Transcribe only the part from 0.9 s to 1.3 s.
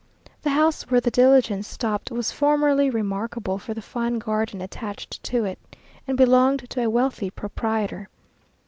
the